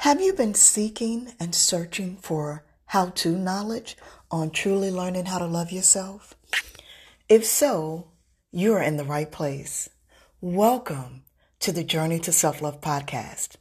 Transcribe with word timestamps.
Have 0.00 0.22
you 0.22 0.32
been 0.32 0.54
seeking 0.54 1.34
and 1.38 1.54
searching 1.54 2.16
for 2.16 2.64
how 2.86 3.10
to 3.16 3.36
knowledge 3.36 3.98
on 4.30 4.48
truly 4.48 4.90
learning 4.90 5.26
how 5.26 5.36
to 5.36 5.46
love 5.46 5.70
yourself? 5.70 6.34
If 7.28 7.44
so, 7.44 8.08
you 8.50 8.72
are 8.72 8.82
in 8.82 8.96
the 8.96 9.04
right 9.04 9.30
place. 9.30 9.90
Welcome 10.40 11.24
to 11.58 11.70
the 11.70 11.84
Journey 11.84 12.18
to 12.20 12.32
Self 12.32 12.62
Love 12.62 12.80
podcast. 12.80 13.56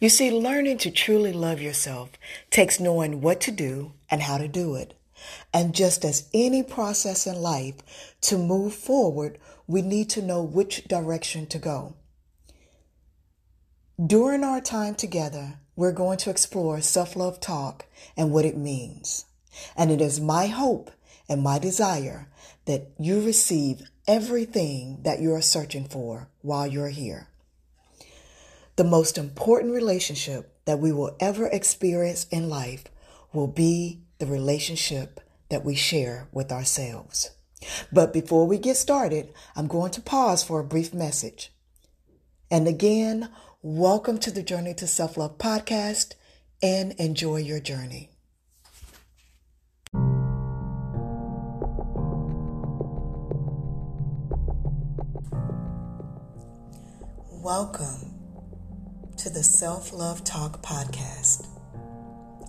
You 0.00 0.08
see, 0.08 0.30
learning 0.30 0.78
to 0.78 0.90
truly 0.90 1.34
love 1.34 1.60
yourself 1.60 2.08
takes 2.48 2.80
knowing 2.80 3.20
what 3.20 3.42
to 3.42 3.50
do 3.50 3.92
and 4.10 4.22
how 4.22 4.38
to 4.38 4.48
do 4.48 4.76
it. 4.76 4.94
And 5.52 5.74
just 5.74 6.06
as 6.06 6.30
any 6.32 6.62
process 6.62 7.26
in 7.26 7.36
life, 7.36 7.74
to 8.22 8.38
move 8.38 8.72
forward, 8.72 9.36
we 9.66 9.82
need 9.82 10.08
to 10.08 10.22
know 10.22 10.42
which 10.42 10.84
direction 10.84 11.46
to 11.48 11.58
go. 11.58 11.96
During 14.02 14.42
our 14.42 14.62
time 14.62 14.94
together, 14.94 15.58
we're 15.76 15.92
going 15.92 16.18
to 16.18 16.30
explore 16.30 16.80
self 16.80 17.14
love 17.14 17.38
talk 17.38 17.86
and 18.16 18.32
what 18.32 18.44
it 18.44 18.56
means. 18.56 19.26
And 19.76 19.90
it 19.90 20.00
is 20.00 20.20
my 20.20 20.46
hope 20.46 20.90
and 21.28 21.42
my 21.42 21.58
desire 21.58 22.28
that 22.64 22.90
you 22.98 23.24
receive 23.24 23.88
everything 24.08 25.00
that 25.02 25.20
you 25.20 25.32
are 25.34 25.42
searching 25.42 25.84
for 25.84 26.28
while 26.42 26.66
you're 26.66 26.88
here. 26.88 27.28
The 28.76 28.84
most 28.84 29.16
important 29.16 29.72
relationship 29.72 30.52
that 30.64 30.78
we 30.78 30.92
will 30.92 31.16
ever 31.20 31.46
experience 31.46 32.26
in 32.30 32.48
life 32.48 32.84
will 33.32 33.46
be 33.46 34.02
the 34.18 34.26
relationship 34.26 35.20
that 35.48 35.64
we 35.64 35.74
share 35.74 36.28
with 36.32 36.52
ourselves. 36.52 37.30
But 37.92 38.12
before 38.12 38.46
we 38.46 38.58
get 38.58 38.76
started, 38.76 39.32
I'm 39.54 39.66
going 39.66 39.92
to 39.92 40.00
pause 40.00 40.42
for 40.42 40.60
a 40.60 40.64
brief 40.64 40.92
message. 40.92 41.52
And 42.50 42.68
again, 42.68 43.28
Welcome 43.62 44.18
to 44.18 44.30
the 44.30 44.42
Journey 44.42 44.74
to 44.74 44.86
Self 44.86 45.16
Love 45.16 45.38
podcast 45.38 46.12
and 46.62 46.92
enjoy 47.00 47.38
your 47.38 47.58
journey. 47.58 48.10
Welcome 57.32 58.12
to 59.16 59.30
the 59.30 59.42
Self 59.42 59.90
Love 59.94 60.22
Talk 60.22 60.62
podcast. 60.62 61.46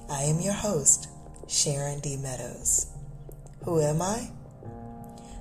I 0.09 0.23
am 0.23 0.41
your 0.41 0.53
host, 0.53 1.07
Sharon 1.47 2.01
D. 2.01 2.17
Meadows. 2.17 2.87
Who 3.63 3.79
am 3.79 4.01
I? 4.01 4.29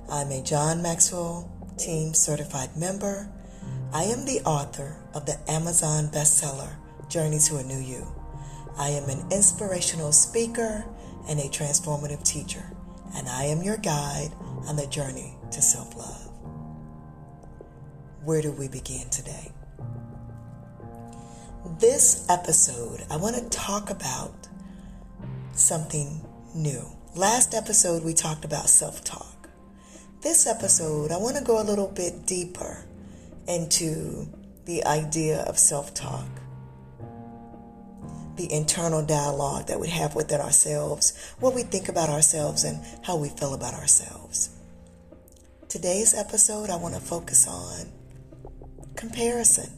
I'm 0.09 0.31
a 0.31 0.41
John 0.41 0.81
Maxwell 0.81 1.51
Team 1.77 2.13
Certified 2.13 2.77
member 2.77 3.29
I 3.93 4.03
am 4.03 4.25
the 4.25 4.41
author 4.41 4.97
of 5.13 5.25
the 5.25 5.39
Amazon 5.49 6.09
bestseller, 6.09 6.69
Journey 7.07 7.39
to 7.39 7.55
a 7.57 7.63
New 7.63 7.79
You. 7.79 8.05
I 8.77 8.89
am 8.89 9.09
an 9.09 9.31
inspirational 9.31 10.11
speaker 10.11 10.85
and 11.29 11.39
a 11.39 11.43
transformative 11.43 12.21
teacher, 12.21 12.69
and 13.15 13.29
I 13.29 13.45
am 13.45 13.63
your 13.63 13.77
guide 13.77 14.31
on 14.67 14.75
the 14.75 14.87
journey 14.87 15.35
to 15.51 15.61
self 15.61 15.95
love. 15.95 16.29
Where 18.25 18.41
do 18.41 18.51
we 18.51 18.67
begin 18.67 19.09
today? 19.09 19.53
This 21.79 22.29
episode, 22.29 23.05
I 23.09 23.15
want 23.15 23.37
to 23.37 23.49
talk 23.49 23.89
about 23.89 24.49
something 25.53 26.21
new. 26.53 26.83
Last 27.15 27.55
episode, 27.55 28.03
we 28.03 28.13
talked 28.13 28.43
about 28.43 28.67
self 28.67 29.01
talk. 29.05 29.49
This 30.19 30.45
episode, 30.45 31.09
I 31.11 31.17
want 31.17 31.37
to 31.37 31.43
go 31.43 31.61
a 31.61 31.63
little 31.63 31.87
bit 31.87 32.25
deeper 32.25 32.83
into 33.47 34.27
the 34.65 34.85
idea 34.85 35.41
of 35.43 35.57
self 35.57 35.93
talk, 35.93 36.27
the 38.35 38.51
internal 38.51 39.03
dialogue 39.03 39.67
that 39.67 39.79
we 39.79 39.87
have 39.89 40.15
within 40.15 40.41
ourselves, 40.41 41.33
what 41.39 41.55
we 41.55 41.63
think 41.63 41.89
about 41.89 42.09
ourselves, 42.09 42.63
and 42.63 42.83
how 43.03 43.15
we 43.15 43.29
feel 43.29 43.53
about 43.53 43.73
ourselves. 43.73 44.49
Today's 45.69 46.13
episode, 46.13 46.69
I 46.69 46.75
want 46.75 46.95
to 46.95 47.01
focus 47.01 47.47
on 47.47 47.91
comparison 48.95 49.69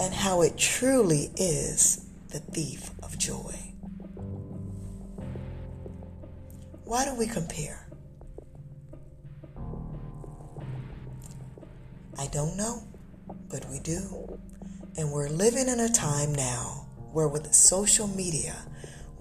and 0.00 0.14
how 0.14 0.42
it 0.42 0.56
truly 0.56 1.30
is 1.36 2.06
the 2.28 2.38
thief 2.38 2.90
of 3.02 3.18
joy. 3.18 3.54
Why 6.84 7.04
do 7.04 7.14
we 7.14 7.26
compare? 7.26 7.89
I 12.18 12.26
don't 12.26 12.56
know, 12.56 12.82
but 13.48 13.66
we 13.70 13.78
do. 13.80 14.38
And 14.96 15.10
we're 15.12 15.28
living 15.28 15.68
in 15.68 15.80
a 15.80 15.88
time 15.88 16.34
now 16.34 16.86
where 17.12 17.28
with 17.28 17.52
social 17.54 18.06
media, 18.08 18.54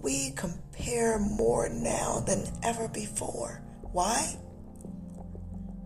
we 0.02 0.32
compare 0.32 1.20
more 1.20 1.70
now 1.70 2.24
than 2.26 2.46
ever 2.64 2.88
before. 2.88 3.62
Why? 3.92 4.36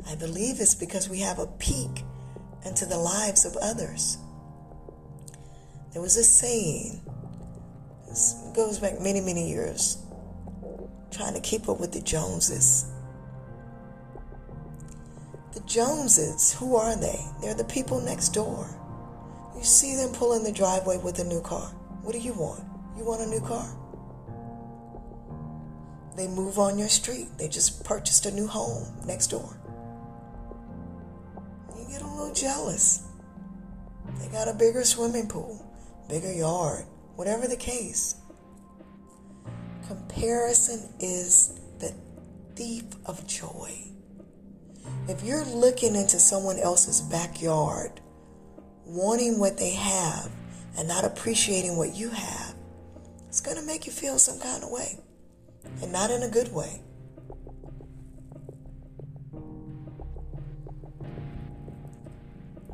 I 0.08 0.16
believe 0.16 0.59
it's 0.59 0.75
because 0.75 1.09
we 1.09 1.19
have 1.19 1.40
a 1.40 1.47
peek 1.47 2.03
into 2.66 2.86
the 2.86 2.97
lives 2.97 3.46
of 3.46 3.56
others. 3.58 4.18
There 5.91 6.02
was 6.02 6.18
a 6.18 6.24
saying, 6.24 7.02
this 8.08 8.35
goes 8.56 8.80
back 8.80 9.00
many, 9.00 9.22
many 9.22 9.50
years, 9.50 9.97
trying 11.12 11.34
to 11.35 11.41
keep 11.41 11.70
up 11.70 11.80
with 11.80 11.91
the 11.91 12.02
Joneses. 12.02 12.85
The 15.53 15.62
Joneses, 15.62 16.53
who 16.53 16.75
are 16.75 16.96
they? 16.96 17.25
They're 17.41 17.53
the 17.53 17.64
people 17.66 18.02
next 18.02 18.30
door. 18.30 18.68
You 19.56 19.64
see 19.64 19.96
them 19.96 20.12
pull 20.12 20.34
in 20.34 20.44
the 20.44 20.52
driveway 20.52 20.97
with 20.97 21.19
a 21.19 21.24
new 21.24 21.41
car. 21.41 21.68
What 22.02 22.14
do 22.14 22.19
you 22.19 22.34
want? 22.34 22.64
You 22.97 23.06
want 23.06 23.22
a 23.22 23.28
new 23.28 23.41
car? 23.41 23.78
They 26.16 26.28
move 26.28 26.58
on 26.58 26.78
your 26.80 26.90
street. 26.90 27.28
They 27.38 27.47
just 27.47 27.84
purchased 27.84 28.25
a 28.25 28.31
new 28.31 28.47
home 28.47 28.86
next 29.06 29.28
door. 29.28 29.58
You 31.78 31.85
get 31.88 32.02
a 32.02 32.08
little 32.08 32.34
jealous. 32.34 33.08
They 34.20 34.28
got 34.30 34.47
a 34.47 34.53
bigger 34.53 34.84
swimming 34.84 35.28
pool, 35.28 35.66
bigger 36.09 36.31
yard, 36.31 36.85
whatever 37.16 37.47
the 37.47 37.58
case. 37.58 38.16
Comparison 39.88 40.94
is 41.00 41.59
the 41.80 41.94
thief 42.56 42.85
of 43.06 43.25
joy. 43.28 43.92
If 45.06 45.22
you're 45.22 45.44
looking 45.44 45.97
into 45.97 46.18
someone 46.18 46.58
else's 46.58 47.02
backyard, 47.02 48.00
wanting 48.86 49.38
what 49.38 49.58
they 49.58 49.72
have 49.72 50.31
and 50.78 50.88
not 50.88 51.03
appreciating 51.03 51.75
what 51.75 51.94
you 51.94 52.09
have, 52.09 52.56
it's 53.28 53.41
going 53.41 53.58
to 53.58 53.64
make 53.64 53.86
you 53.86 53.91
feel 53.91 54.18
some 54.18 54.40
kind 54.40 54.64
of 54.64 54.69
way 54.69 54.97
and 55.81 55.91
not 55.91 56.09
in 56.09 56.24
a 56.24 56.30
good 56.30 56.53
way. 56.53 56.81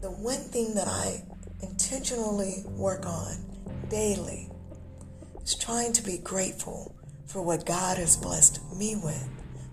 The 0.02 0.12
one 0.12 0.38
thing 0.38 0.76
that 0.76 0.88
I 0.88 1.24
intentionally 1.64 2.64
work 2.68 3.08
on 3.08 3.38
daily 3.90 4.52
is 5.44 5.56
trying 5.56 5.94
to 5.94 6.04
be 6.04 6.20
grateful 6.20 6.96
for 7.26 7.42
what 7.42 7.66
God 7.66 7.98
has 7.98 8.16
blessed 8.16 8.62
me 8.76 8.96
with, 9.04 9.28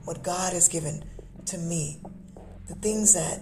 what 0.05 0.23
God 0.23 0.55
has 0.55 0.69
given 0.69 1.05
to 1.45 1.59
me 1.59 2.01
the 2.69 2.75
things 2.77 3.15
that 3.15 3.41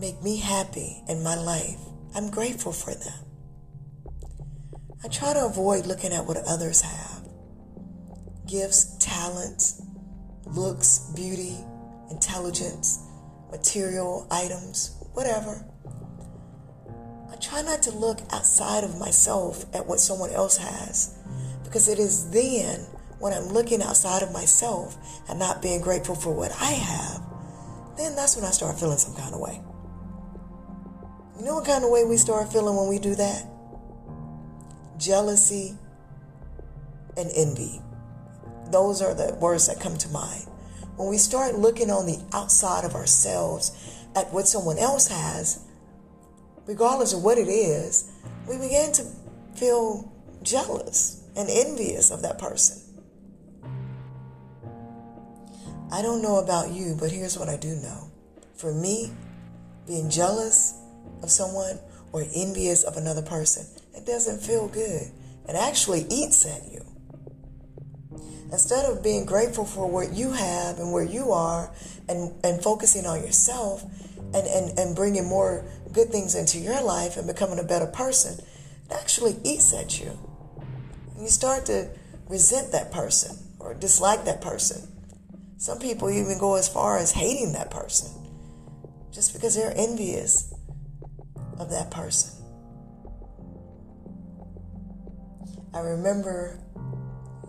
make 0.00 0.20
me 0.22 0.36
happy 0.38 1.02
in 1.08 1.22
my 1.22 1.36
life, 1.36 1.78
I'm 2.14 2.30
grateful 2.30 2.72
for 2.72 2.92
them. 2.92 3.24
I 5.04 5.08
try 5.08 5.32
to 5.32 5.44
avoid 5.44 5.86
looking 5.86 6.12
at 6.12 6.26
what 6.26 6.36
others 6.46 6.80
have 6.82 7.12
gifts, 8.46 8.96
talents, 8.98 9.80
looks, 10.44 11.10
beauty, 11.14 11.56
intelligence, 12.10 12.98
material 13.50 14.26
items, 14.30 14.96
whatever. 15.14 15.64
I 17.30 17.36
try 17.36 17.62
not 17.62 17.82
to 17.84 17.90
look 17.92 18.20
outside 18.30 18.84
of 18.84 18.98
myself 18.98 19.64
at 19.74 19.86
what 19.86 20.00
someone 20.00 20.30
else 20.30 20.58
has 20.58 21.16
because 21.64 21.88
it 21.88 21.98
is 21.98 22.30
then 22.30 22.80
when 23.20 23.32
I'm 23.32 23.46
looking 23.46 23.82
outside 23.82 24.22
of 24.22 24.32
myself 24.32 24.98
and 25.28 25.38
not 25.38 25.62
being 25.62 25.80
grateful 25.80 26.16
for 26.16 26.34
what 26.34 26.52
I 26.60 26.72
have 26.72 27.31
then 27.96 28.16
that's 28.16 28.36
when 28.36 28.44
I 28.44 28.50
start 28.50 28.78
feeling 28.78 28.98
some 28.98 29.14
kind 29.14 29.34
of 29.34 29.40
way. 29.40 29.60
You 31.38 31.44
know 31.44 31.54
what 31.56 31.64
kind 31.64 31.84
of 31.84 31.90
way 31.90 32.04
we 32.04 32.16
start 32.16 32.52
feeling 32.52 32.76
when 32.76 32.88
we 32.88 32.98
do 32.98 33.14
that? 33.14 33.46
Jealousy 34.98 35.76
and 37.16 37.30
envy. 37.34 37.80
Those 38.70 39.02
are 39.02 39.14
the 39.14 39.34
words 39.40 39.66
that 39.66 39.80
come 39.80 39.96
to 39.98 40.08
mind. 40.08 40.46
When 40.96 41.08
we 41.08 41.18
start 41.18 41.58
looking 41.58 41.90
on 41.90 42.06
the 42.06 42.18
outside 42.32 42.84
of 42.84 42.94
ourselves 42.94 43.72
at 44.14 44.32
what 44.32 44.46
someone 44.46 44.78
else 44.78 45.08
has, 45.08 45.64
regardless 46.66 47.12
of 47.12 47.22
what 47.22 47.38
it 47.38 47.48
is, 47.48 48.10
we 48.48 48.58
begin 48.58 48.92
to 48.92 49.06
feel 49.54 50.12
jealous 50.42 51.22
and 51.36 51.48
envious 51.50 52.10
of 52.10 52.22
that 52.22 52.38
person. 52.38 52.81
I 55.92 56.00
don't 56.00 56.22
know 56.22 56.38
about 56.38 56.70
you, 56.70 56.96
but 56.98 57.10
here's 57.10 57.38
what 57.38 57.50
I 57.50 57.58
do 57.58 57.76
know. 57.76 58.10
For 58.56 58.72
me, 58.72 59.12
being 59.86 60.08
jealous 60.08 60.72
of 61.22 61.30
someone 61.30 61.78
or 62.12 62.24
envious 62.34 62.82
of 62.82 62.96
another 62.96 63.20
person, 63.20 63.66
it 63.94 64.06
doesn't 64.06 64.40
feel 64.40 64.68
good. 64.68 65.12
It 65.46 65.54
actually 65.54 66.06
eats 66.08 66.46
at 66.46 66.72
you. 66.72 66.82
Instead 68.50 68.86
of 68.86 69.02
being 69.02 69.26
grateful 69.26 69.66
for 69.66 69.86
what 69.86 70.14
you 70.14 70.32
have 70.32 70.78
and 70.78 70.92
where 70.92 71.04
you 71.04 71.30
are 71.30 71.70
and, 72.08 72.32
and 72.42 72.62
focusing 72.62 73.04
on 73.04 73.20
yourself 73.20 73.82
and, 74.16 74.46
and, 74.46 74.78
and 74.78 74.96
bringing 74.96 75.26
more 75.26 75.62
good 75.92 76.08
things 76.08 76.34
into 76.34 76.58
your 76.58 76.82
life 76.82 77.18
and 77.18 77.26
becoming 77.26 77.58
a 77.58 77.64
better 77.64 77.86
person, 77.86 78.42
it 78.86 78.92
actually 78.92 79.36
eats 79.44 79.74
at 79.74 80.00
you. 80.00 80.18
And 81.14 81.22
you 81.22 81.28
start 81.28 81.66
to 81.66 81.90
resent 82.30 82.72
that 82.72 82.90
person 82.92 83.36
or 83.58 83.74
dislike 83.74 84.24
that 84.24 84.40
person. 84.40 84.88
Some 85.62 85.78
people 85.78 86.10
even 86.10 86.38
go 86.38 86.56
as 86.56 86.68
far 86.68 86.98
as 86.98 87.12
hating 87.12 87.52
that 87.52 87.70
person 87.70 88.10
just 89.12 89.32
because 89.32 89.54
they're 89.54 89.72
envious 89.76 90.52
of 91.56 91.70
that 91.70 91.88
person. 91.88 92.32
I 95.72 95.78
remember 95.78 96.58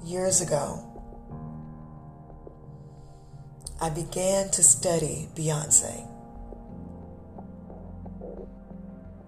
years 0.06 0.42
ago, 0.42 0.78
I 3.82 3.90
began 3.90 4.52
to 4.52 4.62
study 4.62 5.28
Beyonce. 5.34 6.08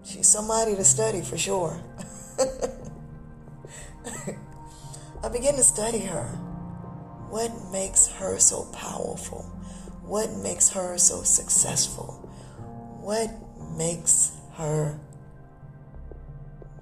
She's 0.03 0.27
somebody 0.27 0.75
to 0.75 0.83
study 0.83 1.21
for 1.21 1.39
sure. 1.39 1.81
I 5.23 5.29
began 5.29 5.55
to 5.55 5.63
study 5.63 6.01
her. 6.01 6.44
What 7.35 7.51
makes 7.69 8.07
her 8.07 8.39
so 8.39 8.63
powerful? 8.71 9.41
What 10.05 10.31
makes 10.37 10.69
her 10.69 10.97
so 10.97 11.23
successful? 11.23 12.13
What 13.01 13.29
makes 13.77 14.31
her 14.53 14.97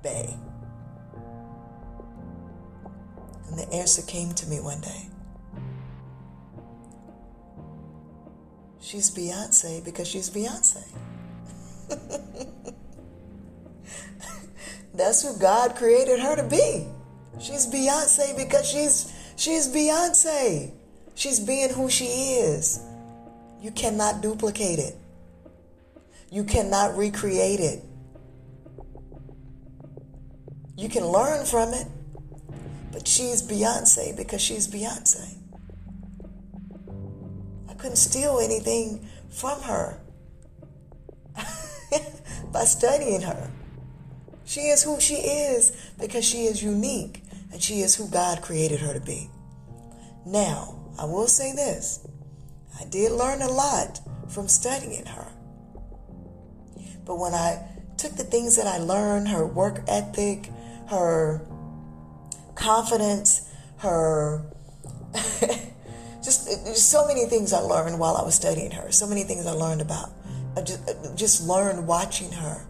Bey? 0.04 0.36
And 3.48 3.58
the 3.58 3.68
answer 3.74 4.04
came 4.04 4.36
to 4.36 4.46
me 4.46 4.60
one 4.60 4.80
day. 4.82 5.08
She's 8.80 9.10
Beyonce 9.10 9.84
because 9.84 10.08
she's 10.08 10.30
Beyonce. 10.30 10.88
That's 14.94 15.24
who 15.24 15.36
God 15.40 15.76
created 15.76 16.20
her 16.20 16.36
to 16.36 16.44
be. 16.44 16.86
She's 17.40 17.66
Beyonce 17.66 18.38
because 18.38 18.70
she's 18.70 19.13
she's 19.44 19.68
Beyonce. 19.68 20.72
She's 21.16 21.40
being 21.40 21.70
who 21.70 21.90
she 21.90 22.06
is. 22.06 22.80
You 23.62 23.72
cannot 23.72 24.22
duplicate 24.22 24.80
it. 24.80 24.96
You 26.32 26.46
cannot 26.46 26.98
recreate 26.98 27.60
it. 27.60 27.84
You 30.78 30.90
can 30.90 31.06
learn 31.06 31.46
from 31.46 31.74
it, 31.74 31.88
but 32.92 33.08
she's 33.08 33.44
Beyonce 33.44 34.16
because 34.16 34.42
she's 34.42 34.68
Beyonce. 34.68 35.36
I 37.70 37.74
couldn't 37.74 37.98
steal 37.98 38.40
anything 38.40 39.06
from 39.30 39.62
her 39.62 40.00
by 42.52 42.64
studying 42.64 43.22
her. 43.22 43.52
She 44.46 44.62
is 44.62 44.84
who 44.84 45.00
she 45.00 45.16
is 45.16 45.92
because 46.00 46.26
she 46.26 46.46
is 46.46 46.64
unique 46.64 47.23
and 47.54 47.62
she 47.62 47.80
is 47.80 47.96
who 47.96 48.10
God 48.10 48.42
created 48.42 48.82
her 48.82 48.94
to 48.94 49.00
be. 49.00 49.30
Now, 50.26 50.80
I 51.00 51.06
will 51.06 51.28
say 51.28 51.54
this 51.54 52.06
I 52.80 52.86
did 52.86 53.12
learn 53.12 53.42
a 53.42 53.50
lot 53.50 54.02
from 54.30 54.48
studying 54.48 55.06
her. 55.06 55.28
But 57.06 57.20
when 57.20 57.34
I 57.34 57.66
took 57.98 58.16
the 58.16 58.24
things 58.24 58.56
that 58.58 58.68
I 58.68 58.78
learned 58.78 59.30
her 59.30 59.46
work 59.46 59.82
ethic, 59.88 60.50
her 60.88 61.42
confidence, 62.56 63.50
her 63.78 64.46
just, 66.24 66.76
so 66.76 67.08
many 67.08 67.26
things 67.28 67.54
I 67.54 67.60
learned 67.60 68.00
while 68.00 68.18
I 68.18 68.24
was 68.24 68.36
studying 68.36 68.72
her, 68.72 68.92
so 68.92 69.08
many 69.08 69.24
things 69.24 69.46
I 69.46 69.52
learned 69.52 69.82
about. 69.82 70.10
Uh, 70.56 70.60
I 70.60 70.62
just, 70.62 70.90
uh, 70.90 71.16
just 71.16 71.48
learned 71.48 71.88
watching 71.88 72.32
her 72.32 72.66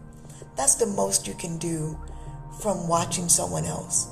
that's 0.56 0.76
the 0.76 0.86
most 0.86 1.28
you 1.28 1.34
can 1.34 1.58
do 1.58 1.98
from 2.62 2.88
watching 2.88 3.28
someone 3.28 3.66
else 3.66 4.08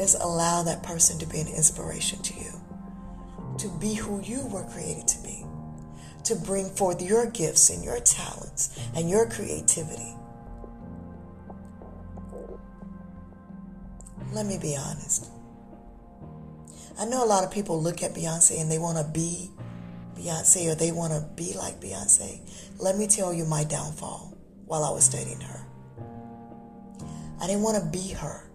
is 0.00 0.14
allow 0.14 0.62
that 0.62 0.82
person 0.82 1.18
to 1.18 1.26
be 1.26 1.40
an 1.40 1.48
inspiration 1.48 2.22
to 2.22 2.34
you, 2.34 2.52
to 3.58 3.68
be 3.80 3.94
who 3.94 4.20
you 4.22 4.46
were 4.46 4.64
created 4.64 5.08
to 5.08 5.22
be, 5.22 5.44
to 6.24 6.34
bring 6.36 6.68
forth 6.70 7.02
your 7.02 7.26
gifts 7.26 7.70
and 7.70 7.84
your 7.84 8.00
talents 8.00 8.78
and 8.94 9.10
your 9.10 9.28
creativity. 9.28 10.14
Let 14.32 14.46
me 14.46 14.58
be 14.58 14.76
honest. 14.76 15.30
I 17.00 17.06
know 17.06 17.24
a 17.24 17.26
lot 17.26 17.44
of 17.44 17.50
people 17.50 17.80
look 17.80 18.02
at 18.02 18.14
Beyonce 18.14 18.60
and 18.60 18.70
they 18.70 18.78
want 18.78 18.98
to 18.98 19.04
be 19.04 19.50
Beyonce 20.16 20.70
or 20.70 20.74
they 20.74 20.90
want 20.92 21.12
to 21.12 21.26
be 21.36 21.54
like 21.56 21.80
Beyonce. 21.80 22.40
Let 22.78 22.96
me 22.96 23.06
tell 23.06 23.32
you 23.32 23.44
my 23.44 23.64
downfall 23.64 24.36
while 24.66 24.84
I 24.84 24.90
was 24.90 25.04
studying 25.04 25.40
her. 25.40 25.66
I 27.40 27.46
didn't 27.46 27.62
want 27.62 27.82
to 27.82 27.90
be 27.90 28.12
her. 28.14 28.47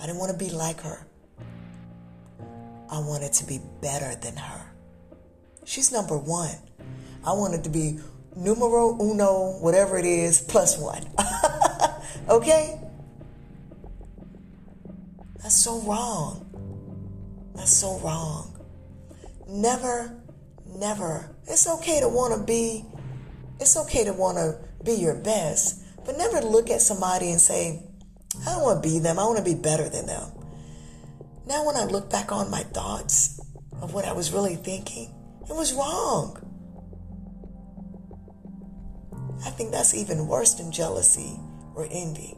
I 0.00 0.06
didn't 0.06 0.18
want 0.18 0.32
to 0.32 0.38
be 0.38 0.50
like 0.50 0.80
her. 0.80 1.06
I 2.90 2.98
wanted 2.98 3.32
to 3.34 3.46
be 3.46 3.60
better 3.82 4.14
than 4.16 4.36
her. 4.36 4.72
She's 5.64 5.92
number 5.92 6.16
one. 6.16 6.56
I 7.24 7.32
wanted 7.32 7.62
to 7.64 7.70
be 7.70 7.98
numero 8.34 8.98
uno, 9.00 9.58
whatever 9.60 9.98
it 9.98 10.06
is, 10.06 10.40
plus 10.40 10.78
one. 10.78 11.06
okay? 12.28 12.80
That's 15.42 15.62
so 15.62 15.80
wrong. 15.82 16.46
That's 17.54 17.76
so 17.76 17.98
wrong. 17.98 18.58
Never, 19.46 20.16
never. 20.66 21.36
It's 21.46 21.68
okay 21.68 22.00
to 22.00 22.08
want 22.08 22.34
to 22.34 22.46
be, 22.46 22.86
it's 23.60 23.76
okay 23.76 24.04
to 24.04 24.12
want 24.14 24.38
to 24.38 24.58
be 24.82 24.94
your 24.94 25.14
best, 25.14 25.82
but 26.06 26.16
never 26.16 26.40
look 26.40 26.70
at 26.70 26.80
somebody 26.80 27.30
and 27.30 27.40
say, 27.40 27.82
I 28.40 28.44
don't 28.52 28.62
want 28.62 28.82
to 28.82 28.88
be 28.88 28.98
them. 28.98 29.18
I 29.18 29.24
want 29.24 29.38
to 29.38 29.44
be 29.44 29.54
better 29.54 29.88
than 29.88 30.06
them. 30.06 30.30
Now, 31.46 31.66
when 31.66 31.76
I 31.76 31.84
look 31.84 32.10
back 32.10 32.30
on 32.32 32.50
my 32.50 32.62
thoughts 32.62 33.40
of 33.82 33.92
what 33.92 34.04
I 34.04 34.12
was 34.12 34.32
really 34.32 34.56
thinking, 34.56 35.12
it 35.48 35.54
was 35.54 35.74
wrong. 35.74 36.36
I 39.44 39.50
think 39.50 39.72
that's 39.72 39.94
even 39.94 40.28
worse 40.28 40.54
than 40.54 40.70
jealousy 40.70 41.38
or 41.74 41.88
envy. 41.90 42.36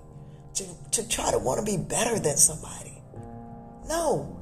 To, 0.54 0.64
to 0.92 1.08
try 1.08 1.30
to 1.30 1.38
want 1.38 1.64
to 1.64 1.64
be 1.64 1.82
better 1.82 2.18
than 2.18 2.36
somebody. 2.36 3.02
No. 3.88 4.38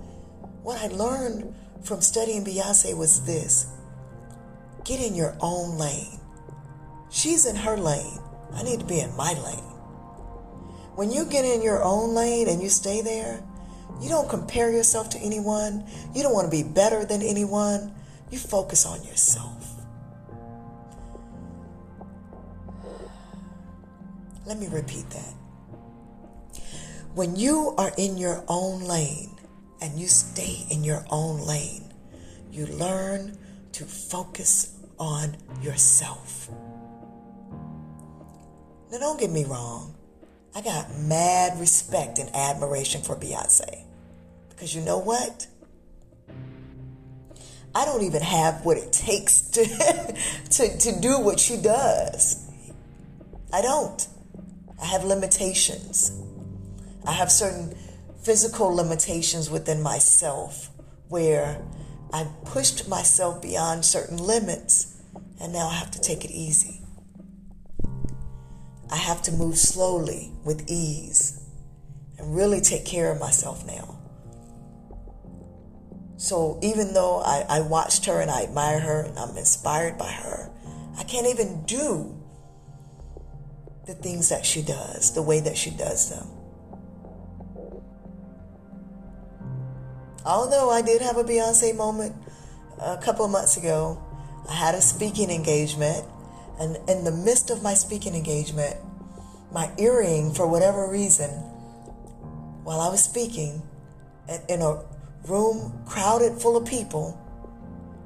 What 0.62 0.80
I 0.80 0.88
learned 0.88 1.54
from 1.82 2.00
studying 2.00 2.44
Beyonce 2.44 2.96
was 2.96 3.24
this 3.24 3.66
get 4.84 5.00
in 5.00 5.14
your 5.14 5.36
own 5.40 5.78
lane. 5.78 6.18
She's 7.10 7.46
in 7.46 7.56
her 7.56 7.76
lane. 7.76 8.18
I 8.52 8.62
need 8.62 8.80
to 8.80 8.86
be 8.86 9.00
in 9.00 9.16
my 9.16 9.32
lane. 9.32 9.69
When 10.94 11.10
you 11.10 11.24
get 11.24 11.44
in 11.44 11.62
your 11.62 11.82
own 11.82 12.14
lane 12.14 12.48
and 12.48 12.62
you 12.62 12.68
stay 12.68 13.00
there, 13.00 13.42
you 14.00 14.08
don't 14.08 14.28
compare 14.28 14.70
yourself 14.70 15.10
to 15.10 15.18
anyone. 15.18 15.84
You 16.14 16.22
don't 16.22 16.32
want 16.32 16.46
to 16.46 16.50
be 16.50 16.62
better 16.62 17.04
than 17.04 17.22
anyone. 17.22 17.94
You 18.30 18.38
focus 18.38 18.86
on 18.86 19.02
yourself. 19.04 19.66
Let 24.46 24.58
me 24.58 24.68
repeat 24.68 25.08
that. 25.10 25.34
When 27.14 27.36
you 27.36 27.74
are 27.76 27.92
in 27.96 28.16
your 28.16 28.42
own 28.48 28.82
lane 28.82 29.36
and 29.80 29.98
you 29.98 30.06
stay 30.06 30.66
in 30.70 30.82
your 30.82 31.04
own 31.10 31.40
lane, 31.46 31.92
you 32.50 32.66
learn 32.66 33.38
to 33.72 33.84
focus 33.84 34.76
on 34.98 35.36
yourself. 35.62 36.50
Now, 38.90 38.98
don't 38.98 39.20
get 39.20 39.30
me 39.30 39.44
wrong. 39.44 39.94
I 40.54 40.62
got 40.62 40.96
mad 40.98 41.58
respect 41.60 42.18
and 42.18 42.28
admiration 42.34 43.02
for 43.02 43.14
Beyonce. 43.16 43.84
Because 44.48 44.74
you 44.74 44.82
know 44.82 44.98
what? 44.98 45.46
I 47.74 47.84
don't 47.84 48.02
even 48.02 48.22
have 48.22 48.64
what 48.64 48.76
it 48.76 48.92
takes 48.92 49.42
to, 49.52 49.64
to, 50.50 50.78
to 50.78 51.00
do 51.00 51.20
what 51.20 51.38
she 51.38 51.56
does. 51.56 52.48
I 53.52 53.62
don't. 53.62 54.06
I 54.80 54.86
have 54.86 55.04
limitations. 55.04 56.12
I 57.06 57.12
have 57.12 57.30
certain 57.30 57.76
physical 58.22 58.74
limitations 58.74 59.50
within 59.50 59.82
myself 59.82 60.70
where 61.08 61.62
I 62.12 62.26
pushed 62.44 62.88
myself 62.88 63.40
beyond 63.40 63.84
certain 63.84 64.18
limits 64.18 64.96
and 65.40 65.52
now 65.52 65.68
I 65.68 65.74
have 65.74 65.90
to 65.92 66.00
take 66.00 66.24
it 66.24 66.30
easy. 66.30 66.79
I 68.90 68.96
have 68.96 69.22
to 69.22 69.32
move 69.32 69.56
slowly 69.56 70.32
with 70.44 70.64
ease 70.68 71.40
and 72.18 72.34
really 72.34 72.60
take 72.60 72.84
care 72.84 73.10
of 73.12 73.20
myself 73.20 73.64
now. 73.66 73.98
So 76.16 76.58
even 76.62 76.92
though 76.92 77.20
I, 77.20 77.46
I 77.48 77.60
watched 77.60 78.04
her 78.06 78.20
and 78.20 78.30
I 78.30 78.42
admire 78.42 78.80
her 78.80 79.02
and 79.02 79.18
I'm 79.18 79.36
inspired 79.36 79.96
by 79.96 80.10
her, 80.10 80.50
I 80.98 81.04
can't 81.04 81.26
even 81.26 81.64
do 81.64 82.14
the 83.86 83.94
things 83.94 84.28
that 84.28 84.44
she 84.44 84.60
does, 84.60 85.14
the 85.14 85.22
way 85.22 85.40
that 85.40 85.56
she 85.56 85.70
does 85.70 86.10
them. 86.10 86.26
Although 90.26 90.70
I 90.70 90.82
did 90.82 91.00
have 91.00 91.16
a 91.16 91.24
Beyonce 91.24 91.74
moment 91.74 92.14
a 92.78 92.98
couple 92.98 93.24
of 93.24 93.30
months 93.30 93.56
ago, 93.56 94.02
I 94.48 94.54
had 94.54 94.74
a 94.74 94.80
speaking 94.80 95.30
engagement, 95.30 96.04
and 96.60 96.76
in 96.88 97.04
the 97.04 97.10
midst 97.10 97.50
of 97.50 97.62
my 97.62 97.72
speaking 97.72 98.14
engagement, 98.14 98.76
my 99.50 99.70
earring, 99.78 100.32
for 100.34 100.46
whatever 100.46 100.88
reason, 100.88 101.30
while 102.62 102.80
I 102.80 102.88
was 102.88 103.02
speaking 103.02 103.62
in 104.48 104.60
a 104.60 104.84
room 105.26 105.82
crowded 105.86 106.40
full 106.40 106.56
of 106.56 106.66
people, 106.66 107.18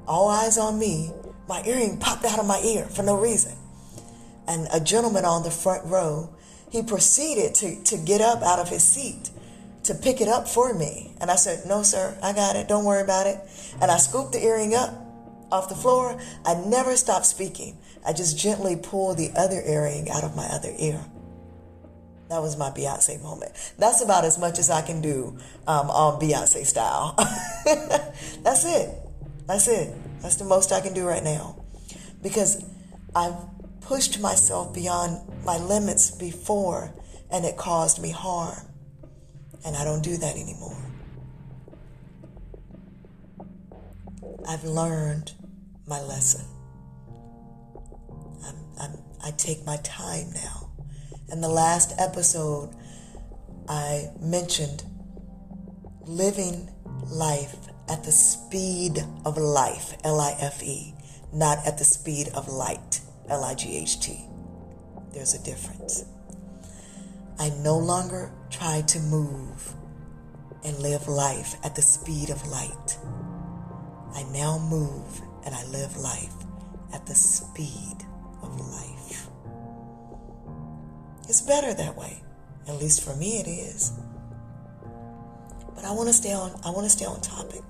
all 0.07 0.29
eyes 0.29 0.57
on 0.57 0.79
me, 0.79 1.11
my 1.49 1.61
earring 1.65 1.97
popped 1.99 2.23
out 2.23 2.39
of 2.39 2.47
my 2.47 2.59
ear 2.61 2.85
for 2.85 3.03
no 3.03 3.19
reason. 3.19 3.55
And 4.47 4.67
a 4.71 4.79
gentleman 4.79 5.25
on 5.25 5.43
the 5.43 5.51
front 5.51 5.85
row, 5.85 6.33
he 6.71 6.81
proceeded 6.81 7.55
to, 7.55 7.83
to 7.83 7.97
get 7.97 8.21
up 8.21 8.41
out 8.41 8.59
of 8.59 8.69
his 8.69 8.83
seat 8.83 9.31
to 9.83 9.93
pick 9.93 10.21
it 10.21 10.27
up 10.27 10.47
for 10.47 10.73
me. 10.73 11.13
And 11.21 11.29
I 11.29 11.35
said, 11.35 11.65
No, 11.67 11.83
sir, 11.83 12.17
I 12.21 12.33
got 12.33 12.55
it. 12.55 12.67
Don't 12.67 12.85
worry 12.85 13.01
about 13.01 13.27
it. 13.27 13.37
And 13.81 13.91
I 13.91 13.97
scooped 13.97 14.33
the 14.33 14.43
earring 14.43 14.73
up 14.73 15.04
off 15.55 15.69
the 15.69 15.75
floor. 15.75 16.19
I 16.45 16.55
never 16.55 16.95
stopped 16.95 17.25
speaking. 17.25 17.79
I 18.05 18.13
just 18.13 18.37
gently 18.37 18.75
pulled 18.75 19.17
the 19.17 19.31
other 19.35 19.61
earring 19.65 20.09
out 20.11 20.23
of 20.23 20.35
my 20.35 20.45
other 20.45 20.73
ear. 20.77 21.03
That 22.29 22.41
was 22.41 22.57
my 22.57 22.69
Beyonce 22.69 23.21
moment. 23.21 23.51
That's 23.77 24.03
about 24.03 24.25
as 24.25 24.37
much 24.37 24.57
as 24.57 24.69
I 24.69 24.81
can 24.81 25.01
do 25.01 25.37
um, 25.67 25.89
on 25.89 26.19
Beyonce 26.19 26.65
style. 26.65 27.13
That's 28.43 28.65
it. 28.65 28.89
That's 29.47 29.67
it. 29.67 29.93
That's 30.21 30.35
the 30.35 30.45
most 30.45 30.71
I 30.71 30.81
can 30.81 30.93
do 30.93 31.05
right 31.05 31.23
now. 31.23 31.63
Because 32.23 32.63
I've 33.15 33.35
pushed 33.81 34.19
myself 34.19 34.73
beyond 34.73 35.21
my 35.45 35.57
limits 35.57 36.09
before 36.09 36.91
and 37.31 37.45
it 37.45 37.57
caused 37.57 38.01
me 38.01 38.09
harm. 38.09 38.57
And 39.63 39.75
I 39.75 39.83
don't 39.83 40.03
do 40.03 40.17
that 40.17 40.35
anymore. 40.35 40.77
I've 44.47 44.63
learned 44.63 45.33
my 45.87 46.01
lesson. 46.01 46.45
I'm, 48.45 48.55
I'm, 48.79 48.97
I 49.23 49.31
take 49.31 49.65
my 49.65 49.77
time 49.77 50.31
now. 50.33 50.71
In 51.31 51.41
the 51.41 51.49
last 51.49 51.93
episode, 51.99 52.75
I 53.67 54.09
mentioned 54.19 54.83
living 56.03 56.69
life 57.07 57.55
at 57.89 58.03
the 58.03 58.11
speed 58.11 59.03
of 59.25 59.37
life, 59.37 59.95
L 60.03 60.19
I 60.19 60.35
F 60.39 60.63
E, 60.63 60.93
not 61.33 61.65
at 61.65 61.77
the 61.77 61.83
speed 61.83 62.29
of 62.35 62.47
light, 62.47 63.01
L 63.29 63.43
I 63.43 63.53
G 63.55 63.77
H 63.77 63.99
T. 63.99 64.25
There's 65.13 65.33
a 65.33 65.43
difference. 65.43 66.05
I 67.37 67.49
no 67.61 67.77
longer 67.77 68.31
try 68.49 68.81
to 68.81 68.99
move 68.99 69.73
and 70.63 70.77
live 70.79 71.07
life 71.07 71.55
at 71.63 71.75
the 71.75 71.81
speed 71.81 72.29
of 72.29 72.45
light. 72.47 72.97
I 74.13 74.23
now 74.31 74.57
move 74.57 75.21
and 75.45 75.53
I 75.53 75.63
live 75.65 75.95
life 75.97 76.33
at 76.93 77.05
the 77.05 77.15
speed 77.15 77.97
of 78.41 78.59
life. 78.59 79.29
It's 81.27 81.41
better 81.41 81.73
that 81.73 81.95
way. 81.95 82.21
At 82.67 82.75
least 82.75 83.03
for 83.03 83.15
me 83.15 83.39
it 83.39 83.47
is. 83.47 83.93
But 85.75 85.83
I 85.85 85.91
want 85.91 86.07
to 86.07 86.13
stay 86.13 86.33
on 86.33 86.59
I 86.63 86.69
want 86.69 86.85
to 86.85 86.89
stay 86.89 87.05
on 87.05 87.21
topic. 87.21 87.61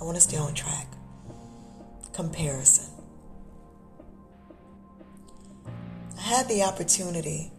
I 0.00 0.04
want 0.04 0.16
to 0.16 0.20
stay 0.20 0.36
on 0.36 0.54
track. 0.54 0.86
Comparison. 2.12 2.86
I 6.16 6.20
had 6.20 6.48
the 6.48 6.62
opportunity 6.62 7.52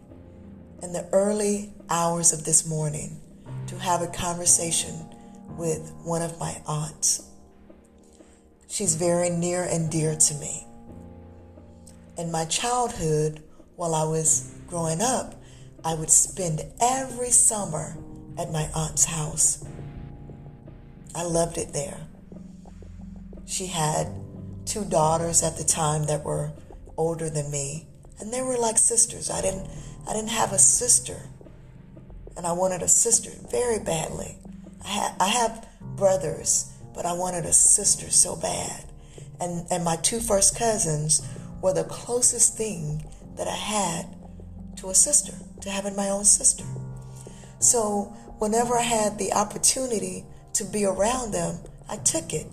in 0.82 0.94
the 0.94 1.08
early 1.12 1.74
hours 1.90 2.34
of 2.34 2.46
this 2.46 2.68
morning 2.68 3.20
to 3.68 3.78
have 3.78 4.02
a 4.02 4.08
conversation 4.08 4.94
with 5.58 5.92
one 6.04 6.22
of 6.22 6.40
my 6.40 6.62
aunts. 6.66 7.29
She's 8.70 8.96
very 8.96 9.32
near 9.32 9.64
and 9.64 9.90
dear 9.90 10.16
to 10.16 10.34
me. 10.36 10.66
In 12.18 12.32
my 12.32 12.46
childhood, 12.46 13.44
while 13.76 13.96
I 13.96 14.04
was 14.04 14.54
growing 14.68 15.02
up, 15.02 15.42
I 15.84 15.96
would 15.96 16.12
spend 16.12 16.62
every 16.80 17.32
summer 17.32 17.98
at 18.38 18.52
my 18.52 18.70
aunt's 18.76 19.06
house. 19.06 19.66
I 21.16 21.24
loved 21.24 21.58
it 21.58 21.74
there. 21.74 21.98
She 23.48 23.66
had 23.66 24.08
two 24.66 24.86
daughters 24.86 25.42
at 25.42 25.58
the 25.58 25.64
time 25.64 26.04
that 26.04 26.24
were 26.24 26.52
older 26.96 27.30
than 27.30 27.50
me, 27.50 27.88
and 28.20 28.32
they 28.32 28.44
were 28.44 28.58
like 28.58 28.78
sisters. 28.78 29.32
I 29.32 29.42
didn't 29.42 29.68
I 30.08 30.14
didn't 30.14 30.30
have 30.30 30.54
a 30.54 30.60
sister, 30.60 31.18
and 32.38 32.46
I 32.46 32.52
wanted 32.52 32.84
a 32.84 32.88
sister 32.88 33.32
very 33.50 33.80
badly. 33.80 34.38
I, 34.86 34.88
ha- 34.88 35.16
I 35.20 35.28
have 35.28 35.68
brothers, 35.96 36.72
but 37.00 37.06
I 37.06 37.14
wanted 37.14 37.46
a 37.46 37.54
sister 37.54 38.10
so 38.10 38.36
bad. 38.36 38.84
And, 39.40 39.66
and 39.72 39.86
my 39.86 39.96
two 39.96 40.20
first 40.20 40.58
cousins 40.58 41.26
were 41.62 41.72
the 41.72 41.86
closest 41.86 42.58
thing 42.58 43.06
that 43.38 43.48
I 43.48 43.56
had 43.56 44.18
to 44.76 44.90
a 44.90 44.94
sister, 44.94 45.32
to 45.62 45.70
having 45.70 45.96
my 45.96 46.10
own 46.10 46.26
sister. 46.26 46.66
So 47.60 48.14
whenever 48.40 48.76
I 48.76 48.82
had 48.82 49.18
the 49.18 49.32
opportunity 49.32 50.26
to 50.56 50.66
be 50.66 50.84
around 50.84 51.32
them, 51.32 51.60
I 51.90 51.96
took 51.96 52.34
it. 52.34 52.48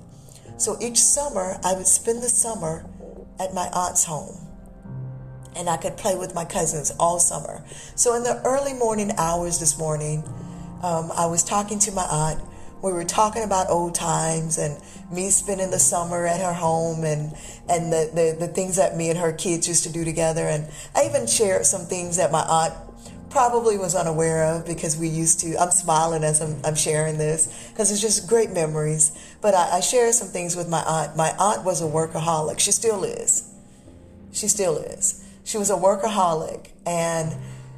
So 0.59 0.77
each 0.81 0.99
summer, 0.99 1.59
I 1.65 1.75
would 1.75 1.89
spend 1.89 2.23
the 2.23 2.29
summer 2.29 2.89
at 3.41 3.53
my 3.53 3.67
aunt's 3.73 4.05
home 4.05 4.47
and 5.57 5.69
I 5.69 5.77
could 5.77 5.97
play 5.97 6.15
with 6.15 6.37
my 6.37 6.45
cousins 6.45 6.93
all 7.01 7.19
summer. 7.19 7.65
So 7.97 8.15
in 8.15 8.23
the 8.23 8.41
early 8.45 8.75
morning 8.75 9.11
hours 9.19 9.59
this 9.59 9.77
morning, 9.77 10.23
um, 10.85 11.11
I 11.17 11.27
was 11.27 11.43
talking 11.43 11.81
to 11.81 11.91
my 11.91 12.05
aunt. 12.05 12.41
We 12.87 12.93
were 12.93 13.05
talking 13.05 13.43
about 13.43 13.69
old 13.69 13.97
times 13.97 14.59
and 14.59 14.81
me 15.11 15.31
spending 15.31 15.73
the 15.73 15.79
summer 15.81 16.25
at 16.25 16.41
her 16.41 16.53
home 16.53 17.03
and 17.03 17.35
and 17.69 17.93
the, 17.93 18.11
the, 18.15 18.47
the 18.47 18.53
things 18.53 18.77
that 18.77 18.97
me 18.97 19.11
and 19.11 19.19
her 19.19 19.33
kids 19.33 19.67
used 19.67 19.83
to 19.85 19.93
do 19.93 20.05
together. 20.05 20.47
And 20.47 20.69
I 20.95 21.07
even 21.07 21.27
shared 21.27 21.67
some 21.67 21.87
things 21.87 22.17
that 22.19 22.31
my 22.31 22.43
aunt 22.43 22.75
probably 23.29 23.77
was 23.77 23.97
unaware 23.97 24.45
of 24.55 24.67
because 24.67 24.97
we 24.97 25.09
used 25.09 25.41
to. 25.41 25.61
I'm 25.61 25.73
smiling 25.73 26.23
as 26.23 26.41
I'm, 26.41 26.65
I'm 26.65 26.77
sharing 26.77 27.19
this 27.19 27.71
because 27.73 27.91
it's 27.91 28.01
just 28.01 28.29
great 28.29 28.53
memories. 28.53 29.11
But 29.43 29.55
I, 29.55 29.79
I 29.79 29.81
shared 29.81 30.15
some 30.15 30.29
things 30.29 30.55
with 30.55 30.69
my 30.69 30.83
aunt. 30.85 31.17
My 31.17 31.35
aunt 31.41 31.65
was 31.65 31.83
a 31.83 31.87
workaholic. 31.87 32.61
She 32.61 32.71
still 32.71 33.03
is. 33.03 33.53
She 34.31 34.47
still 34.47 34.79
is 34.79 35.27
she 35.47 35.59
was 35.59 35.71
a 35.71 35.75
workaholic 35.75 36.71
and 36.85 37.33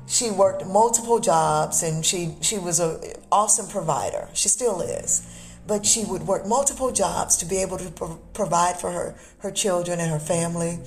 she 0.08 0.30
worked 0.30 0.66
multiple 0.66 1.20
jobs 1.20 1.82
and 1.82 2.04
she, 2.04 2.34
she 2.40 2.58
was 2.58 2.80
an 2.80 2.98
awesome 3.30 3.68
provider. 3.68 4.28
She 4.32 4.48
still 4.48 4.80
is. 4.80 5.22
But 5.66 5.84
she 5.84 6.02
would 6.06 6.22
work 6.22 6.46
multiple 6.46 6.90
jobs 6.90 7.36
to 7.36 7.44
be 7.44 7.58
able 7.58 7.76
to 7.76 7.90
pro- 7.90 8.16
provide 8.32 8.80
for 8.80 8.90
her, 8.90 9.14
her 9.40 9.50
children 9.50 10.00
and 10.00 10.10
her 10.10 10.18
family. 10.18 10.78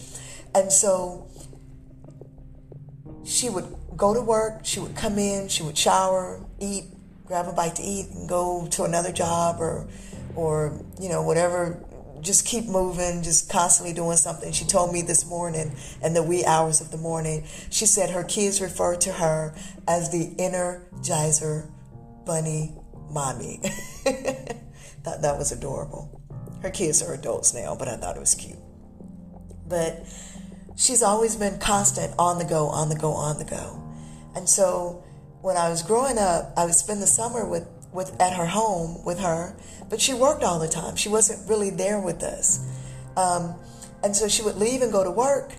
And 0.55 0.71
so 0.71 1.27
she 3.23 3.47
would 3.47 3.75
go 3.95 4.15
to 4.15 4.21
work, 4.21 4.65
she 4.65 4.79
would 4.79 4.95
come 4.95 5.19
in, 5.19 5.47
she 5.49 5.61
would 5.61 5.77
shower, 5.77 6.43
eat, 6.59 6.85
grab 7.27 7.47
a 7.47 7.53
bite 7.53 7.75
to 7.75 7.83
eat, 7.83 8.07
and 8.09 8.27
go 8.27 8.67
to 8.71 8.83
another 8.83 9.11
job 9.11 9.61
or, 9.61 9.87
or 10.35 10.83
you 10.99 11.09
know, 11.09 11.21
whatever 11.21 11.79
just 12.21 12.45
keep 12.45 12.65
moving, 12.65 13.23
just 13.23 13.49
constantly 13.49 13.93
doing 13.93 14.17
something. 14.17 14.51
She 14.51 14.65
told 14.65 14.93
me 14.93 15.01
this 15.01 15.25
morning 15.25 15.75
in 16.03 16.13
the 16.13 16.23
wee 16.23 16.45
hours 16.45 16.81
of 16.81 16.91
the 16.91 16.97
morning, 16.97 17.45
she 17.69 17.85
said 17.85 18.11
her 18.11 18.23
kids 18.23 18.61
refer 18.61 18.95
to 18.97 19.13
her 19.13 19.55
as 19.87 20.11
the 20.11 20.35
Energizer 20.35 21.69
Bunny 22.25 22.75
Mommy. 23.09 23.61
thought 25.03 25.21
that 25.21 25.37
was 25.37 25.51
adorable. 25.51 26.21
Her 26.61 26.69
kids 26.69 27.01
are 27.01 27.13
adults 27.13 27.53
now, 27.53 27.75
but 27.75 27.87
I 27.87 27.97
thought 27.97 28.17
it 28.17 28.19
was 28.19 28.35
cute. 28.35 28.59
But 29.67 30.05
she's 30.75 31.01
always 31.01 31.35
been 31.35 31.59
constant 31.59 32.13
on 32.19 32.37
the 32.37 32.45
go, 32.45 32.67
on 32.67 32.89
the 32.89 32.95
go, 32.95 33.11
on 33.13 33.39
the 33.39 33.45
go. 33.45 33.81
And 34.35 34.47
so 34.47 35.03
when 35.41 35.57
I 35.57 35.69
was 35.69 35.81
growing 35.81 36.17
up, 36.17 36.53
I 36.55 36.65
would 36.65 36.75
spend 36.75 37.01
the 37.01 37.07
summer 37.07 37.45
with 37.45 37.67
with 37.93 38.19
at 38.21 38.33
her 38.33 38.45
home 38.45 39.03
with 39.05 39.19
her, 39.19 39.55
but 39.89 39.99
she 39.99 40.13
worked 40.13 40.43
all 40.43 40.59
the 40.59 40.67
time. 40.67 40.95
She 40.95 41.09
wasn't 41.09 41.47
really 41.49 41.69
there 41.69 41.99
with 41.99 42.23
us, 42.23 42.65
um, 43.17 43.55
and 44.03 44.15
so 44.15 44.27
she 44.27 44.41
would 44.43 44.55
leave 44.55 44.81
and 44.81 44.91
go 44.91 45.03
to 45.03 45.11
work. 45.11 45.53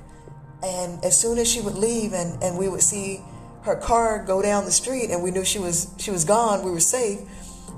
And 0.63 1.05
as 1.05 1.19
soon 1.19 1.39
as 1.39 1.51
she 1.51 1.61
would 1.61 1.75
leave, 1.75 2.13
and, 2.13 2.41
and 2.43 2.57
we 2.57 2.69
would 2.69 2.83
see 2.83 3.21
her 3.63 3.77
car 3.77 4.25
go 4.25 4.41
down 4.43 4.65
the 4.65 4.73
street, 4.73 5.11
and 5.11 5.23
we 5.23 5.31
knew 5.31 5.45
she 5.45 5.59
was 5.59 5.93
she 5.99 6.11
was 6.11 6.25
gone, 6.25 6.65
we 6.65 6.71
were 6.71 6.81
safe. 6.81 7.21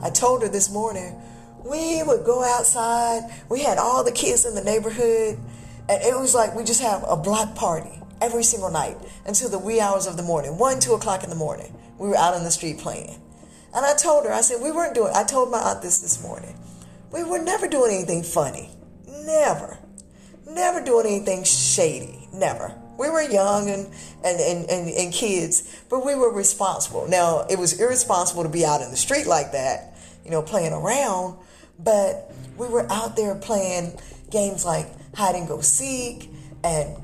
I 0.02 0.10
told 0.10 0.42
her 0.42 0.48
this 0.48 0.70
morning 0.70 1.14
we 1.64 2.02
would 2.02 2.24
go 2.24 2.44
outside. 2.44 3.22
We 3.48 3.62
had 3.62 3.78
all 3.78 4.04
the 4.04 4.12
kids 4.12 4.44
in 4.44 4.54
the 4.54 4.62
neighborhood, 4.62 5.38
and 5.88 6.02
it 6.02 6.16
was 6.18 6.34
like 6.34 6.54
we 6.54 6.62
just 6.62 6.82
have 6.82 7.04
a 7.08 7.16
block 7.16 7.54
party 7.54 8.00
every 8.20 8.44
single 8.44 8.70
night 8.70 8.96
until 9.26 9.48
the 9.48 9.58
wee 9.58 9.80
hours 9.80 10.06
of 10.06 10.16
the 10.16 10.22
morning, 10.22 10.58
one, 10.58 10.80
two 10.80 10.92
o'clock 10.94 11.24
in 11.24 11.30
the 11.30 11.36
morning. 11.36 11.74
We 11.98 12.08
were 12.08 12.16
out 12.16 12.34
on 12.34 12.44
the 12.44 12.50
street 12.50 12.78
playing. 12.78 13.20
And 13.74 13.84
I 13.84 13.94
told 13.94 14.24
her, 14.24 14.32
I 14.32 14.40
said, 14.40 14.62
we 14.62 14.70
weren't 14.70 14.94
doing, 14.94 15.12
I 15.14 15.24
told 15.24 15.50
my 15.50 15.58
aunt 15.58 15.82
this 15.82 15.98
this 15.98 16.22
morning. 16.22 16.56
We 17.10 17.24
were 17.24 17.40
never 17.40 17.66
doing 17.68 17.92
anything 17.92 18.22
funny. 18.22 18.70
Never. 19.06 19.78
Never 20.48 20.80
doing 20.80 21.06
anything 21.06 21.44
shady. 21.44 22.28
Never. 22.32 22.74
We 22.96 23.10
were 23.10 23.22
young 23.22 23.68
and, 23.68 23.92
and, 24.24 24.40
and, 24.40 24.70
and, 24.70 24.88
and 24.88 25.12
kids, 25.12 25.82
but 25.90 26.06
we 26.06 26.14
were 26.14 26.32
responsible. 26.32 27.08
Now, 27.08 27.46
it 27.50 27.58
was 27.58 27.80
irresponsible 27.80 28.44
to 28.44 28.48
be 28.48 28.64
out 28.64 28.80
in 28.80 28.90
the 28.90 28.96
street 28.96 29.26
like 29.26 29.52
that, 29.52 29.96
you 30.24 30.30
know, 30.30 30.42
playing 30.42 30.72
around, 30.72 31.36
but 31.78 32.32
we 32.56 32.68
were 32.68 32.90
out 32.90 33.16
there 33.16 33.34
playing 33.34 33.98
games 34.30 34.64
like 34.64 34.86
hide 35.16 35.34
and 35.34 35.48
go 35.48 35.60
seek 35.60 36.30
and 36.62 36.96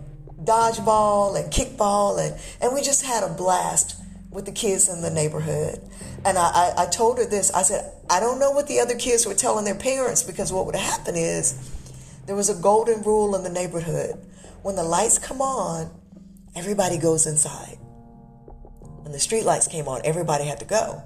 dodgeball 0.45 1.37
and 1.41 1.53
kickball, 1.53 2.25
and, 2.25 2.41
and 2.61 2.73
we 2.73 2.83
just 2.83 3.05
had 3.05 3.25
a 3.25 3.29
blast 3.29 4.00
with 4.31 4.47
the 4.47 4.53
kids 4.53 4.89
in 4.89 5.03
the 5.03 5.11
neighborhood. 5.11 5.81
And 6.25 6.39
I, 6.39 6.73
I, 6.77 6.85
I 6.85 6.87
told 6.87 7.19
her 7.19 7.27
this 7.27 7.53
I 7.53 7.63
said, 7.63 7.93
I 8.09 8.21
don't 8.21 8.39
know 8.39 8.51
what 8.53 8.69
the 8.69 8.81
other 8.81 8.95
kids 8.95 9.27
were 9.27 9.35
telling 9.35 9.65
their 9.65 9.75
parents 9.75 10.23
because 10.23 10.53
what 10.53 10.67
would 10.67 10.77
happen 10.77 11.17
is 11.17 11.55
there 12.27 12.37
was 12.37 12.49
a 12.49 12.55
golden 12.55 13.03
rule 13.03 13.35
in 13.35 13.43
the 13.43 13.51
neighborhood. 13.51 14.15
When 14.63 14.77
the 14.77 14.85
lights 14.85 15.19
come 15.19 15.41
on, 15.41 15.91
everybody 16.55 16.99
goes 16.99 17.27
inside. 17.27 17.79
When 19.03 19.13
the 19.13 19.19
street 19.19 19.45
lights 19.45 19.67
came 19.67 19.89
on, 19.89 20.03
everybody 20.05 20.45
had 20.45 20.61
to 20.61 20.67
go. 20.67 21.03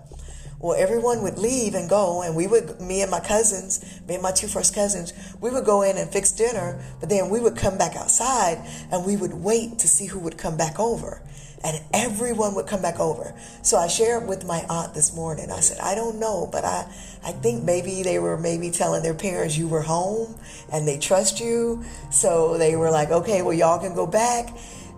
Well, 0.61 0.77
everyone 0.79 1.23
would 1.23 1.39
leave 1.39 1.75
and 1.75 1.91
go, 1.91 2.23
and 2.23 2.35
we 2.35 2.47
would, 2.47 2.81
me 2.81 3.03
and 3.03 3.11
my 3.11 3.21
cousins, 3.21 4.01
me 4.09 4.15
and 4.15 4.23
my 4.23 4.33
two 4.33 4.47
first 4.47 4.75
cousins, 4.75 5.13
we 5.41 5.51
would 5.51 5.65
go 5.65 5.83
in 5.83 5.99
and 5.99 6.11
fix 6.11 6.33
dinner, 6.33 6.83
but 7.01 7.11
then 7.11 7.29
we 7.29 7.39
would 7.39 7.57
come 7.57 7.77
back 7.77 7.97
outside 7.97 8.65
and 8.91 9.05
we 9.05 9.17
would 9.17 9.35
wait 9.35 9.79
to 9.81 9.89
see 9.89 10.07
who 10.07 10.19
would 10.19 10.39
come 10.39 10.57
back 10.57 10.81
over. 10.81 11.23
And 11.65 11.81
everyone 11.95 12.55
would 12.57 12.67
come 12.67 12.83
back 12.83 13.01
over. 13.01 13.35
So 13.63 13.79
I 13.79 13.89
shared 13.89 14.29
with 14.29 14.45
my 14.45 14.67
aunt 14.69 14.93
this 14.93 15.15
morning. 15.15 15.51
I 15.51 15.61
said, 15.61 15.79
I 15.79 15.95
don't 15.95 16.21
know, 16.21 16.47
but 16.53 16.65
I, 16.65 16.87
I 17.25 17.33
think 17.33 17.65
maybe 17.65 18.03
they 18.03 18.19
were 18.19 18.37
maybe 18.37 18.71
telling 18.71 19.03
their 19.03 19.15
parents 19.15 19.57
you 19.57 19.67
were 19.67 19.81
home 19.81 20.35
and 20.71 20.87
they 20.87 20.99
trust 20.99 21.41
you. 21.41 21.83
So 22.11 22.59
they 22.59 22.77
were 22.77 22.91
like, 22.91 23.11
okay, 23.11 23.41
well, 23.41 23.55
y'all 23.55 23.79
can 23.79 23.95
go 23.95 24.07
back. 24.07 24.51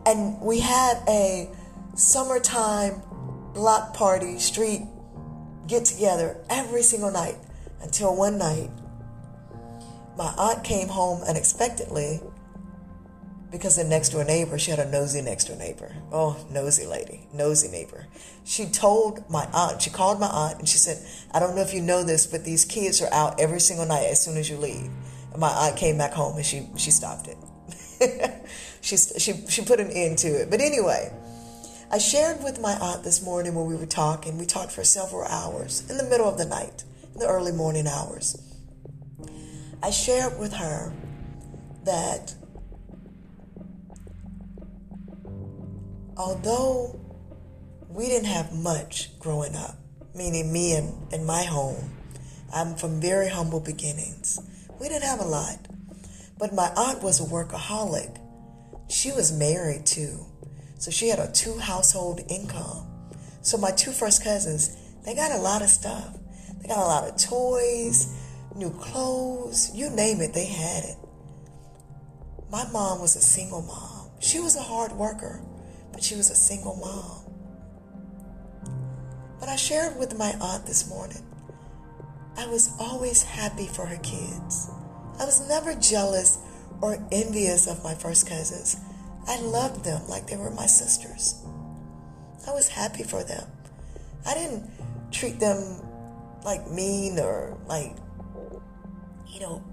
And 0.06 0.40
we 0.40 0.58
had 0.58 0.98
a 1.08 1.48
summertime 1.94 3.00
block 3.54 3.94
party, 3.94 4.38
street 4.40 4.82
get 5.66 5.84
together 5.84 6.36
every 6.48 6.82
single 6.82 7.10
night 7.10 7.36
until 7.82 8.14
one 8.16 8.38
night 8.38 8.70
my 10.16 10.32
aunt 10.38 10.64
came 10.64 10.88
home 10.88 11.22
unexpectedly 11.22 12.20
because 13.50 13.76
the 13.76 13.84
next 13.84 14.10
door 14.10 14.24
neighbor, 14.24 14.58
she 14.58 14.70
had 14.70 14.80
a 14.80 14.90
nosy 14.90 15.22
next 15.22 15.44
door 15.44 15.56
neighbor. 15.56 15.94
Oh, 16.10 16.44
nosy 16.50 16.86
lady, 16.86 17.26
nosy 17.32 17.68
neighbor. 17.68 18.06
She 18.44 18.66
told 18.66 19.28
my 19.30 19.48
aunt, 19.52 19.82
she 19.82 19.90
called 19.90 20.18
my 20.18 20.26
aunt 20.26 20.58
and 20.58 20.68
she 20.68 20.78
said, 20.78 20.98
I 21.32 21.38
don't 21.38 21.54
know 21.54 21.62
if 21.62 21.72
you 21.72 21.80
know 21.80 22.02
this, 22.02 22.26
but 22.26 22.44
these 22.44 22.64
kids 22.64 23.00
are 23.00 23.12
out 23.12 23.40
every 23.40 23.60
single 23.60 23.86
night 23.86 24.06
as 24.06 24.24
soon 24.24 24.36
as 24.36 24.50
you 24.50 24.56
leave. 24.56 24.90
And 25.32 25.40
my 25.40 25.48
aunt 25.48 25.76
came 25.76 25.96
back 25.98 26.12
home 26.12 26.36
and 26.36 26.44
she, 26.44 26.68
she 26.76 26.90
stopped 26.90 27.28
it. 27.28 27.36
she, 28.80 28.96
she, 28.96 29.46
she 29.48 29.62
put 29.62 29.80
an 29.80 29.90
end 29.90 30.18
to 30.18 30.28
it. 30.28 30.50
But 30.50 30.60
anyway, 30.60 31.12
I 31.90 31.98
shared 31.98 32.42
with 32.42 32.60
my 32.60 32.72
aunt 32.72 33.04
this 33.04 33.22
morning 33.22 33.54
when 33.54 33.66
we 33.66 33.76
were 33.76 33.86
talking. 33.86 34.38
We 34.38 34.46
talked 34.46 34.72
for 34.72 34.82
several 34.82 35.24
hours 35.24 35.88
in 35.88 35.96
the 35.96 36.04
middle 36.04 36.28
of 36.28 36.36
the 36.36 36.46
night, 36.46 36.84
in 37.14 37.20
the 37.20 37.28
early 37.28 37.52
morning 37.52 37.86
hours. 37.86 38.42
I 39.82 39.90
shared 39.90 40.38
with 40.38 40.52
her 40.54 40.92
that 41.84 42.34
although 46.16 46.98
we 47.88 48.06
didn't 48.06 48.26
have 48.26 48.52
much 48.52 49.18
growing 49.18 49.54
up, 49.54 49.76
meaning 50.14 50.52
me 50.52 50.74
and, 50.74 51.12
and 51.12 51.26
my 51.26 51.44
home, 51.44 51.90
I'm 52.52 52.74
from 52.74 53.00
very 53.00 53.28
humble 53.28 53.60
beginnings. 53.60 54.38
We 54.80 54.88
didn't 54.88 55.04
have 55.04 55.20
a 55.20 55.24
lot. 55.24 55.58
But 56.38 56.54
my 56.54 56.70
aunt 56.76 57.02
was 57.02 57.20
a 57.20 57.24
workaholic. 57.24 58.20
She 58.88 59.12
was 59.12 59.32
married 59.32 59.86
too. 59.86 60.26
So 60.78 60.90
she 60.90 61.08
had 61.08 61.18
a 61.18 61.32
two 61.32 61.58
household 61.58 62.20
income. 62.28 62.86
So 63.42 63.56
my 63.56 63.70
two 63.70 63.90
first 63.90 64.22
cousins, 64.22 64.76
they 65.04 65.14
got 65.14 65.32
a 65.32 65.38
lot 65.38 65.62
of 65.62 65.68
stuff. 65.68 66.16
They 66.60 66.68
got 66.68 66.78
a 66.78 66.80
lot 66.80 67.08
of 67.08 67.16
toys, 67.16 68.14
new 68.54 68.70
clothes, 68.70 69.70
you 69.74 69.88
name 69.90 70.20
it, 70.20 70.34
they 70.34 70.46
had 70.46 70.84
it. 70.84 70.96
My 72.50 72.66
mom 72.70 73.00
was 73.00 73.16
a 73.16 73.22
single 73.22 73.62
mom. 73.62 74.10
She 74.20 74.40
was 74.40 74.56
a 74.56 74.62
hard 74.62 74.92
worker, 74.92 75.42
but 75.96 76.04
she 76.04 76.14
was 76.14 76.28
a 76.28 76.34
single 76.34 76.76
mom. 76.76 77.22
But 79.40 79.48
I 79.48 79.56
shared 79.56 79.98
with 79.98 80.18
my 80.18 80.34
aunt 80.42 80.66
this 80.66 80.90
morning, 80.90 81.22
I 82.36 82.46
was 82.48 82.70
always 82.78 83.22
happy 83.22 83.66
for 83.66 83.86
her 83.86 83.96
kids. 84.02 84.68
I 85.18 85.24
was 85.24 85.48
never 85.48 85.74
jealous 85.74 86.36
or 86.82 86.98
envious 87.10 87.66
of 87.66 87.82
my 87.82 87.94
first 87.94 88.28
cousins. 88.28 88.76
I 89.26 89.40
loved 89.40 89.84
them 89.86 90.06
like 90.06 90.26
they 90.26 90.36
were 90.36 90.50
my 90.50 90.66
sisters. 90.66 91.42
I 92.46 92.52
was 92.52 92.68
happy 92.68 93.02
for 93.02 93.24
them. 93.24 93.48
I 94.26 94.34
didn't 94.34 94.70
treat 95.12 95.40
them 95.40 95.80
like 96.44 96.70
mean 96.70 97.18
or 97.18 97.56
like, 97.68 97.96
you 99.26 99.40
know, 99.40 99.64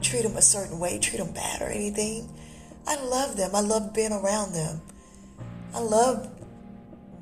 treat 0.00 0.22
them 0.22 0.36
a 0.36 0.42
certain 0.42 0.78
way, 0.78 1.00
treat 1.00 1.18
them 1.18 1.32
bad 1.32 1.62
or 1.62 1.66
anything. 1.66 2.32
I 2.86 2.94
loved 3.02 3.38
them. 3.38 3.56
I 3.56 3.60
loved 3.60 3.92
being 3.92 4.12
around 4.12 4.52
them. 4.52 4.80
I 5.74 5.80
loved 5.80 6.28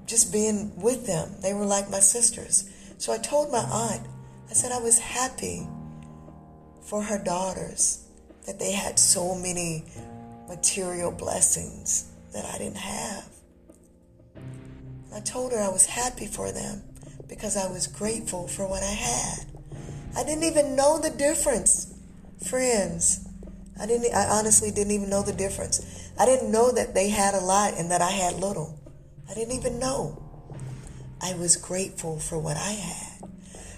just 0.06 0.30
being 0.30 0.76
with 0.76 1.06
them. 1.06 1.30
They 1.40 1.54
were 1.54 1.64
like 1.64 1.90
my 1.90 2.00
sisters. 2.00 2.68
So 2.98 3.12
I 3.12 3.18
told 3.18 3.50
my 3.50 3.58
aunt, 3.58 4.06
I 4.50 4.52
said 4.52 4.70
I 4.70 4.78
was 4.78 4.98
happy 4.98 5.66
for 6.82 7.02
her 7.02 7.18
daughters 7.18 8.04
that 8.46 8.58
they 8.58 8.72
had 8.72 8.98
so 8.98 9.34
many 9.34 9.84
material 10.48 11.10
blessings 11.10 12.10
that 12.34 12.44
I 12.44 12.58
didn't 12.58 12.76
have. 12.76 13.28
I 15.14 15.20
told 15.20 15.52
her 15.52 15.58
I 15.58 15.68
was 15.68 15.86
happy 15.86 16.26
for 16.26 16.52
them 16.52 16.82
because 17.28 17.56
I 17.56 17.70
was 17.70 17.86
grateful 17.86 18.48
for 18.48 18.68
what 18.68 18.82
I 18.82 18.86
had. 18.92 19.46
I 20.14 20.24
didn't 20.24 20.44
even 20.44 20.76
know 20.76 20.98
the 20.98 21.10
difference, 21.10 21.94
friends. 22.46 23.26
I 23.80 23.86
didn't 23.86 24.14
I 24.14 24.26
honestly 24.28 24.70
didn't 24.70 24.92
even 24.92 25.10
know 25.10 25.22
the 25.22 25.32
difference. 25.32 26.10
I 26.18 26.26
didn't 26.26 26.52
know 26.52 26.72
that 26.72 26.94
they 26.94 27.08
had 27.08 27.34
a 27.34 27.40
lot 27.40 27.74
and 27.74 27.90
that 27.90 28.02
I 28.02 28.10
had 28.10 28.34
little. 28.34 28.78
I 29.28 29.34
didn't 29.34 29.54
even 29.54 29.78
know. 29.78 30.22
I 31.20 31.34
was 31.34 31.56
grateful 31.56 32.18
for 32.18 32.38
what 32.38 32.56
I 32.56 32.72
had. 32.72 33.30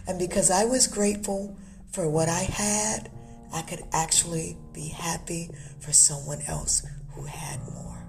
And 0.07 0.19
because 0.19 0.51
I 0.51 0.65
was 0.65 0.87
grateful 0.87 1.57
for 1.93 2.09
what 2.09 2.29
I 2.29 2.41
had, 2.41 3.11
I 3.53 3.63
could 3.63 3.83
actually 3.93 4.57
be 4.73 4.89
happy 4.89 5.51
for 5.79 5.93
someone 5.93 6.43
else 6.47 6.85
who 7.13 7.25
had 7.25 7.61
more. 7.73 8.05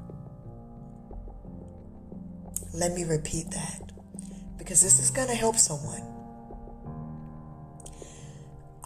Let 2.73 2.93
me 2.93 3.03
repeat 3.03 3.51
that 3.51 3.91
because 4.57 4.81
this 4.81 4.99
is 4.99 5.11
going 5.11 5.27
to 5.27 5.35
help 5.35 5.55
someone. 5.57 6.14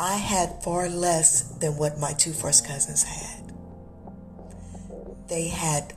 I 0.01 0.15
had 0.15 0.63
far 0.63 0.87
less 0.87 1.41
than 1.59 1.75
what 1.75 1.99
my 1.99 2.13
two 2.13 2.31
first 2.31 2.65
cousins 2.65 3.03
had. 3.03 3.51
They 5.27 5.49
had 5.49 5.93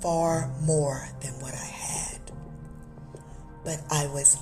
far 0.00 0.50
more 0.62 1.06
than 1.20 1.34
what 1.34 1.52
I 1.52 1.56
had. 1.58 2.20
But 3.62 3.82
I 3.90 4.06
was 4.06 4.38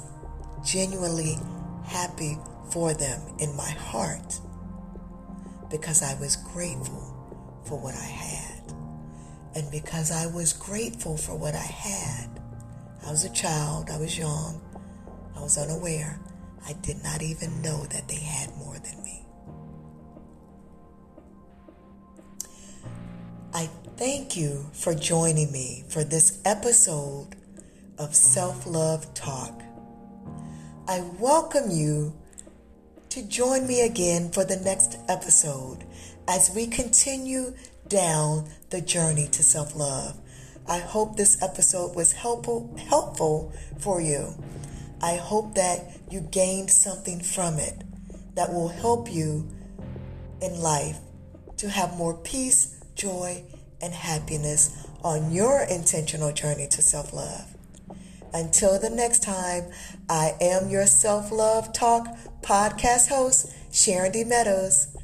genuinely 0.65 1.39
happy 1.85 2.39
for 2.71 2.95
them 2.95 3.21
in 3.41 3.57
my 3.57 3.71
heart 3.71 4.39
because 5.71 6.05
I 6.05 6.15
was 6.21 6.37
grateful 6.37 7.63
for 7.67 7.81
what 7.81 7.95
I 7.97 8.05
had. 8.05 8.73
And 9.57 9.69
because 9.73 10.13
I 10.13 10.27
was 10.27 10.53
grateful 10.53 11.17
for 11.17 11.35
what 11.35 11.57
I 11.57 11.59
had, 11.59 12.29
I 13.05 13.11
was 13.11 13.25
a 13.25 13.33
child, 13.33 13.91
I 13.91 13.99
was 13.99 14.17
young, 14.17 14.61
I 15.37 15.41
was 15.41 15.59
unaware. 15.59 16.21
I 16.65 16.75
did 16.75 17.03
not 17.03 17.23
even 17.23 17.63
know 17.63 17.85
that 17.87 18.07
they 18.07 18.21
had 18.21 18.51
thank 24.01 24.35
you 24.35 24.65
for 24.73 24.95
joining 24.95 25.53
me 25.53 25.85
for 25.91 26.03
this 26.03 26.41
episode 26.47 27.37
of 27.99 28.17
Self 28.17 28.67
Love 28.67 29.13
Talk. 29.13 29.61
I 30.89 31.03
welcome 31.19 31.71
you 31.71 32.17
to 33.11 33.23
join 33.23 33.67
me 33.67 33.83
again 33.83 34.31
for 34.31 34.43
the 34.43 34.57
next 34.57 34.97
episode 35.07 35.85
as 36.27 36.51
we 36.57 36.67
continue 36.67 37.53
down 37.89 38.49
the 38.71 38.81
journey 38.81 39.29
to 39.33 39.43
self 39.43 39.77
love. 39.77 40.19
I 40.67 40.79
hope 40.79 41.19
this 41.19 41.43
episode 41.43 41.95
was 41.95 42.13
helpful 42.13 42.75
helpful 42.89 43.53
for 43.81 44.01
you. 44.01 44.33
I 45.03 45.17
hope 45.17 45.55
that 45.57 46.01
you 46.11 46.23
gained 46.23 46.71
something 46.71 47.21
from 47.21 47.59
it 47.59 47.83
that 48.35 48.51
will 48.51 48.69
help 48.69 49.13
you 49.13 49.47
in 50.41 50.59
life 50.59 50.97
to 51.59 51.69
have 51.69 51.99
more 51.99 52.15
peace, 52.17 52.81
joy, 52.95 53.45
and 53.81 53.95
happiness 53.95 54.87
on 55.03 55.33
your 55.33 55.63
intentional 55.63 56.33
journey 56.33 56.67
to 56.69 56.83
self 56.83 57.13
love. 57.13 57.55
Until 58.33 58.79
the 58.79 58.91
next 58.91 59.23
time, 59.23 59.71
I 60.09 60.37
am 60.41 60.69
your 60.69 60.87
Self 60.87 61.33
Love 61.33 61.73
Talk 61.73 62.07
podcast 62.43 63.09
host, 63.09 63.53
Sharon 63.73 64.13
D. 64.13 64.25
Meadows. 64.25 64.97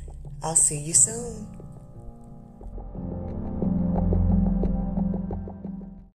I'll 0.42 0.54
see 0.54 0.78
you 0.78 0.94
soon. 0.94 1.55